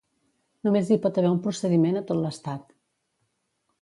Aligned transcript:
Només 0.67 0.87
hi 0.87 0.97
pot 1.03 1.19
haver 1.21 1.29
un 1.33 1.39
procediment 1.49 1.99
a 2.01 2.05
tot 2.11 2.23
l'Estat. 2.25 2.77